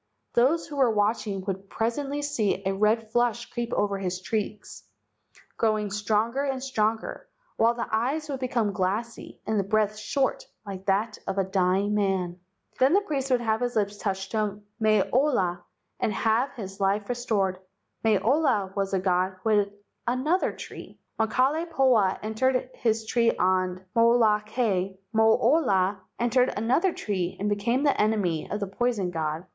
[0.33, 4.81] "Those who were watching would presently see a red flush creep over his cheeks,
[5.57, 10.87] growing stronger and stronger, while the eyes would become glassy and the breath short like
[10.87, 12.39] that of a dying man.
[12.79, 15.63] Then the priest would touch his lips to the stick, Mai ola,
[15.99, 17.59] and have his life restored.
[18.03, 19.71] Mai ola was a god who had
[20.07, 20.99] another tree.
[21.17, 26.53] When Kalai pahoa entered his tree on Molokai, Mai ola no LEGENDS OF GHOSTS entered
[26.57, 29.45] another tree and became the enemy of the poison god."